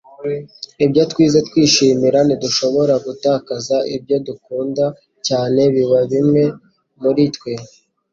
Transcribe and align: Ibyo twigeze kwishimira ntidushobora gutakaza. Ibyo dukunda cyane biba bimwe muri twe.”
Ibyo 0.85 1.01
twigeze 1.11 1.39
kwishimira 1.49 2.17
ntidushobora 2.23 2.93
gutakaza. 3.05 3.75
Ibyo 3.95 4.17
dukunda 4.27 4.85
cyane 5.27 5.61
biba 5.73 5.99
bimwe 6.11 6.43
muri 7.01 7.23
twe.” 7.35 7.53